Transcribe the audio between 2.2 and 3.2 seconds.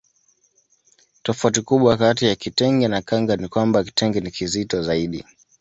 ya kitenge na